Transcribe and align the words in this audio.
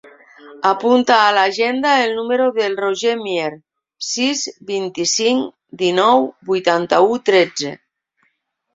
Apunta 0.69 1.17
a 1.25 1.35
l'agenda 1.37 1.91
el 2.05 2.15
número 2.21 2.47
del 2.57 2.79
Roger 2.81 3.13
Mier: 3.21 3.53
sis, 4.09 4.43
vint-i-cinc, 4.73 5.55
dinou, 5.85 6.29
vuitanta-u, 6.53 7.25
tretze. 7.33 7.79